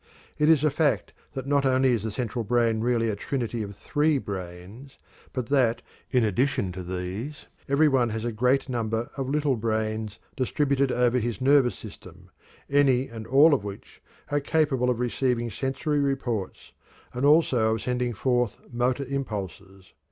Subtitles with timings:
[0.39, 3.75] It is a fact that not only is the central brain really a trinity of
[3.75, 4.97] three brains,
[5.31, 10.17] but that, in addition to these, every one has a great number of "little brains"
[10.35, 12.31] distributed over his nervous system,
[12.67, 14.01] any and all of which
[14.31, 16.71] are capable of receiving sensory reports
[17.13, 19.93] and also of sending forth motor impulses.